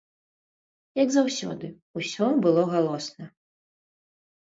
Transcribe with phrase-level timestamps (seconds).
[1.03, 1.71] Як заўсёды,
[2.03, 3.25] усё было галосна.